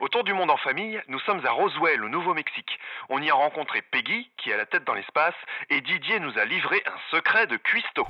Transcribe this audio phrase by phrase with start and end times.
[0.00, 2.78] Autour du monde en famille, nous sommes à Roswell, au Nouveau-Mexique.
[3.10, 5.34] On y a rencontré Peggy, qui a la tête dans l'espace,
[5.68, 8.06] et Didier nous a livré un secret de cuistot.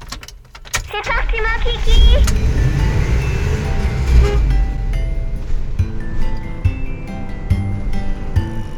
[0.72, 2.16] C'est parti mon kiki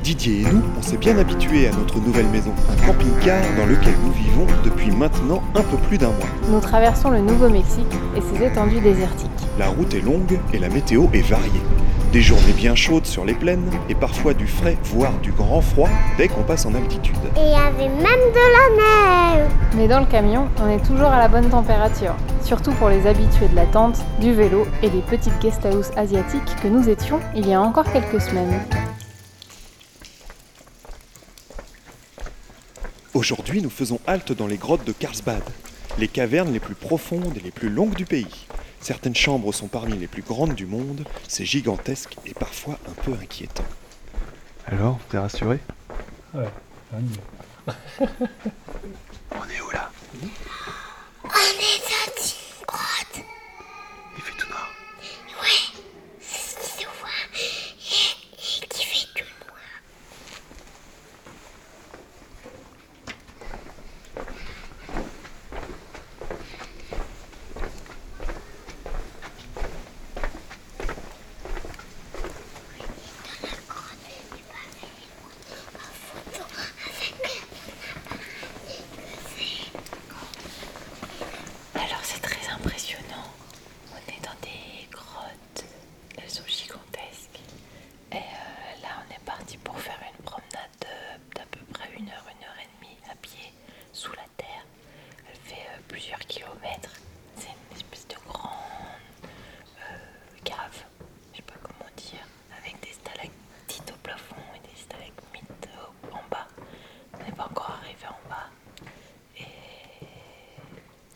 [0.02, 3.94] Didier et nous, on s'est bien habitués à notre nouvelle maison, un camping-car dans lequel
[4.02, 6.28] nous vivons depuis maintenant un peu plus d'un mois.
[6.48, 9.30] Nous traversons le Nouveau-Mexique et ses étendues désertiques.
[9.58, 11.60] La route est longue et la météo est variée.
[12.12, 15.88] Des journées bien chaudes sur les plaines et parfois du frais, voire du grand froid
[16.18, 17.16] dès qu'on passe en altitude.
[17.38, 21.06] Et il y avait même de la neige Mais dans le camion, on est toujours
[21.06, 22.14] à la bonne température.
[22.44, 26.54] Surtout pour les habitués de la tente, du vélo et des petites guest house asiatiques
[26.62, 28.60] que nous étions il y a encore quelques semaines.
[33.14, 35.42] Aujourd'hui, nous faisons halte dans les grottes de Carlsbad,
[35.98, 38.46] les cavernes les plus profondes et les plus longues du pays.
[38.82, 43.12] Certaines chambres sont parmi les plus grandes du monde, c'est gigantesque et parfois un peu
[43.12, 43.64] inquiétant.
[44.66, 45.60] Alors, t'es rassuré?
[46.34, 46.48] Ouais,
[49.30, 49.90] On est où là?
[51.24, 53.20] On est dans une grotte
[54.16, 54.68] Il fait tout noir.
[55.40, 55.80] Ouais,
[56.20, 59.58] c'est ce qui se voit et, et qui fait tout noir.
[81.74, 83.30] Alors c'est très impressionnant.
[83.92, 85.64] On est dans des grottes.
[86.18, 87.40] Elles sont gigantesques.
[88.12, 92.08] Et euh, là on est parti pour faire une promenade de- d'à peu près une
[92.08, 93.52] heure, une heure et demie à pied
[93.92, 94.64] sous la terre.
[95.30, 96.94] Elle fait euh, plusieurs kilomètres.
[97.36, 98.52] C'est une espèce de grande
[99.78, 99.96] euh,
[100.44, 100.84] cave.
[101.32, 102.26] Je sais pas comment dire.
[102.58, 106.46] Avec des stalactites au plafond et des stalagmites euh, en bas.
[107.14, 108.48] On n'est pas encore arrivé en bas.
[109.38, 109.46] Et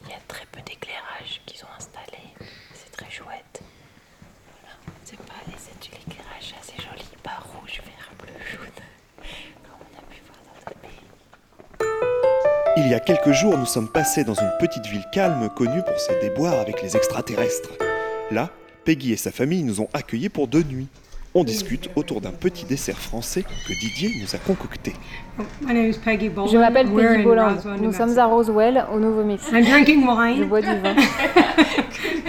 [0.04, 2.18] il y a très peu d'éclairage qu'ils ont installé.
[2.74, 3.62] C'est très chouette.
[4.50, 4.76] Voilà.
[5.04, 8.68] C'est pas c'est de l'éclairage assez joli, pas rouge, vert, bleu, jaune,
[9.62, 11.00] comme on a pu voir dans d'autres pays.
[12.76, 15.98] Il y a quelques jours, nous sommes passés dans une petite ville calme connue pour
[15.98, 17.70] ses déboires avec les extraterrestres.
[18.30, 18.50] Là,
[18.84, 20.88] Peggy et sa famille nous ont accueillis pour deux nuits.
[21.34, 24.94] On discute autour d'un petit dessert français que Didier nous a concocté.
[25.60, 26.48] My name is Peggy Boland.
[26.48, 29.54] Je m'appelle Peggy New Nous sommes à Roswell, au Nouveau-Mexique.
[29.54, 30.96] Je bois du vin.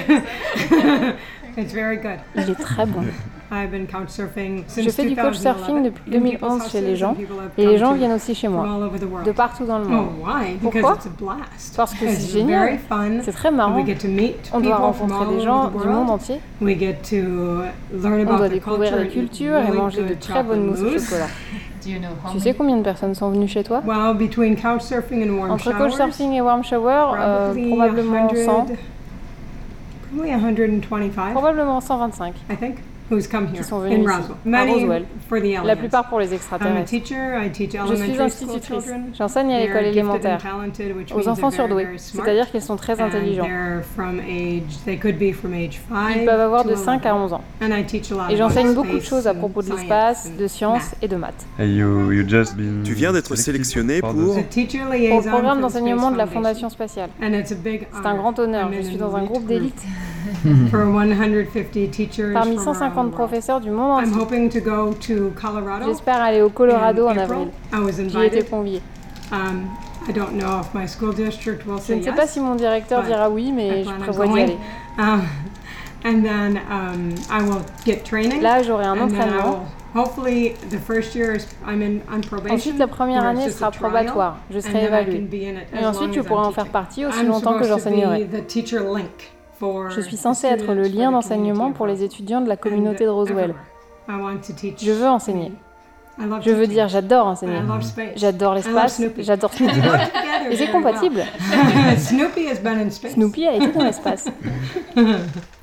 [1.57, 2.19] It's very good.
[2.35, 3.01] Il est très bon.
[3.49, 6.95] I've been couchsurfing since Je fais du 2011 couchsurfing depuis in people's 2011 chez les
[6.97, 8.99] gens and people have et les come gens to viennent aussi chez moi, all over
[8.99, 9.25] the world.
[9.25, 10.07] de partout dans le Oh, monde.
[10.21, 10.55] why?
[10.61, 11.75] Pourquoi Because it's a blast.
[11.77, 12.77] Parce que It's c'est génial.
[13.23, 13.75] C'est très and marrant.
[13.77, 15.91] We get to meet On doit rencontrer all des over gens the du world.
[15.93, 16.39] monde entier.
[16.61, 17.15] We get to
[17.93, 20.99] learn On about doit découvrir culture les cultures et manger de très bonnes mousses au
[20.99, 21.27] chocolat.
[21.85, 23.81] Do you know how Tu sais combien de personnes sont venues chez toi?
[23.85, 28.65] Well, between couchsurfing and warm Entre couchsurfing et warm shower, euh, probably probablement 100,
[30.11, 32.35] 100, probably 125, probablement 125.
[32.49, 32.79] I think,
[33.11, 34.53] who's come here sont in venus ici, Roswell.
[34.55, 35.05] à Roswell.
[35.29, 36.85] for the La plupart pour les I'm a extraterrestres.
[36.89, 37.37] teacher.
[37.45, 38.67] I teach Je suis elementary school institutrice.
[38.85, 39.03] children.
[39.17, 42.23] J'enseigne à They're l'école gifted and élémentaire talented, which aux means enfants they're very, surdoués,
[42.25, 43.43] c'est-à-dire qu'ils sont très intelligents.
[43.45, 47.13] they're from age, they could be from age five Ils peuvent avoir de 5 à
[47.15, 47.17] 11.
[47.31, 47.41] 11 ans.
[47.61, 49.79] And I teach a lot Et j'enseigne beaucoup de choses à and propos de science
[49.79, 50.97] l'espace, and de sciences math.
[51.03, 51.45] et de maths.
[51.59, 56.17] Hey, you, you just been Tu viens d'être selected sélectionné pour- le programme d'enseignement de
[56.17, 57.09] la Fondation spatiale.
[57.21, 58.17] And it's a big C'est un honor.
[58.17, 59.81] grand honneur, I'm je suis an dans un elite groupe group d'élite
[60.69, 63.13] For 150 teachers parmi from 150 around the world.
[63.13, 64.19] professeurs du monde I'm entier.
[64.21, 65.85] hoping to go to Colorado.
[65.87, 67.47] J'espère aller au Colorado en avril.
[67.73, 68.49] I was J'y étais invited.
[68.49, 68.81] conviée.
[69.31, 69.69] Um,
[70.07, 72.15] I don't know if my school district will Je say ne sais yes.
[72.15, 74.43] pas si mon directeur but dira oui, mais je prévois d'y going.
[74.43, 74.57] aller.
[74.99, 75.21] Um,
[76.03, 78.41] and then um, I will get training.
[78.41, 79.65] Là, j'aurai un entraînement.
[79.93, 82.55] hopefully, the first year is I'm in on probation.
[82.55, 84.37] Ensuite, la première année sera probatoire.
[84.49, 85.27] Je serai évaluée.
[85.79, 88.27] Et ensuite, pourras I'm en faire partie aussi longtemps que supposed to j'enseignerai.
[89.59, 91.27] Be the teacher link for Je suis the censée être le students, lien for the
[91.27, 92.05] community d'enseignement of pour les Roswell.
[92.05, 93.37] étudiants de la communauté de Roswell.
[93.51, 93.55] everywhere.
[94.09, 94.83] I want to teach.
[94.83, 95.51] Je veux enseigner.
[96.19, 97.59] I love Je veux dire, j'adore enseigner.
[98.15, 99.23] J'adore l'espace, Snoopy.
[99.23, 99.79] j'adore Snoopy.
[100.49, 101.23] Et c'est compatible.
[101.97, 103.13] Snoopy has been in space.
[103.13, 104.25] Snoopy a été dans l'espace.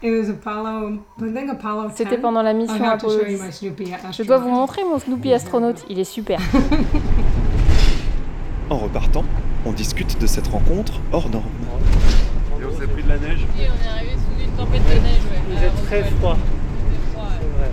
[0.02, 1.96] It was Apollo, I think Apollo 10.
[1.96, 3.42] C'était pendant la mission Apollo show you 10.
[3.42, 6.38] my Snoopy Je dois vous montrer mon Snoopy astronaute, il est super.
[8.70, 9.24] En repartant,
[9.66, 11.44] on discute de cette rencontre hors norme.
[12.64, 13.40] Et on s'est pris de la neige.
[13.56, 15.20] on est arrivé sous une tempête de neige.
[15.50, 16.36] Vous êtes très froid.
[17.12, 17.70] C'est vrai.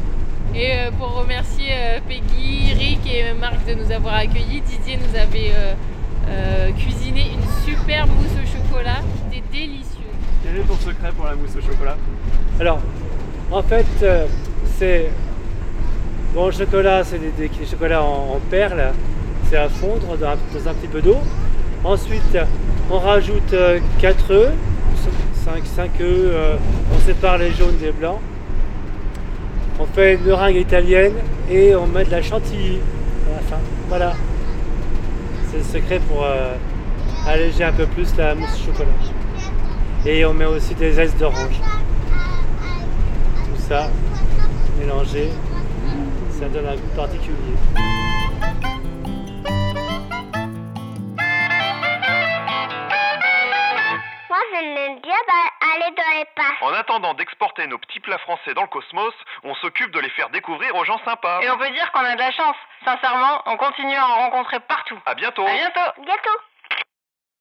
[0.54, 5.16] Et euh, pour remercier euh, Peggy, Rick et Marc de nous avoir accueillis, Didier nous
[5.18, 5.74] avait euh,
[6.28, 8.98] euh, cuisiné une super mousse au chocolat.
[9.32, 10.02] C'était délicieux.
[10.44, 11.96] Quel est ton secret pour la mousse au chocolat?
[12.60, 12.80] Alors,
[13.52, 14.26] en fait, euh,
[14.78, 15.10] c'est
[16.34, 18.92] Bon, le chocolat, c'est des, des- des chocolats en, en perles.
[19.50, 21.18] C'est à fondre dans un, dans un petit peu d'eau.
[21.84, 22.38] Ensuite,
[22.90, 23.54] on rajoute
[24.00, 24.52] 4 œufs,
[25.44, 26.56] 5, 5 œufs, euh,
[26.96, 28.20] on sépare les jaunes des blancs.
[29.80, 31.14] On fait une meringue italienne
[31.50, 32.78] et on met de la chantilly
[33.28, 33.62] à la fin.
[33.90, 34.14] Voilà.
[35.50, 36.54] C'est le secret pour euh,
[37.28, 38.90] alléger un peu plus la mousse au chocolat.
[40.06, 41.60] Et on met aussi des zestes d'orange.
[43.46, 43.90] Tout ça
[44.80, 45.30] mélangé,
[46.40, 48.21] ça donne un goût particulier.
[54.52, 56.62] J'aime bien d'a- aller dans les parcs.
[56.62, 59.14] En attendant d'exporter nos petits plats français dans le cosmos,
[59.44, 61.42] on s'occupe de les faire découvrir aux gens sympas.
[61.42, 62.56] Et on peut dire qu'on a de la chance.
[62.86, 65.00] Sincèrement, on continue à en rencontrer partout.
[65.06, 66.38] À bientôt À bientôt Bientôt.